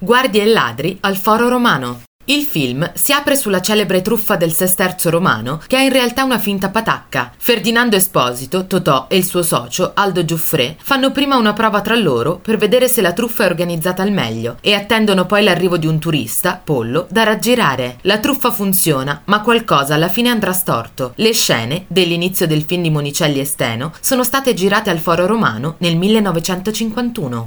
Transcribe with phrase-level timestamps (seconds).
[0.00, 2.02] Guardie e ladri al Foro Romano.
[2.26, 6.38] Il film si apre sulla celebre truffa del sesterzo romano, che è in realtà una
[6.38, 7.32] finta patacca.
[7.36, 12.36] Ferdinando Esposito, Totò e il suo socio, Aldo Giuffré, fanno prima una prova tra loro
[12.36, 15.98] per vedere se la truffa è organizzata al meglio e attendono poi l'arrivo di un
[15.98, 17.96] turista, Pollo, da raggirare.
[18.02, 21.14] La truffa funziona, ma qualcosa alla fine andrà storto.
[21.16, 25.76] Le scene, dell'inizio del film di Monicelli e Steno, sono state girate al Foro Romano
[25.78, 27.46] nel 1951.